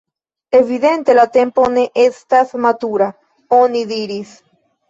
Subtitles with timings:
[0.59, 3.11] “Evidente la tempo ne estas matura,”
[3.63, 4.35] oni diris.